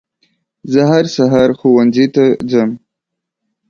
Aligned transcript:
زه 0.71 0.81
هر 0.91 1.05
سهار 1.15 1.49
ښوونځي 1.59 2.05
ته 2.15 2.25
ځم. 2.51 2.69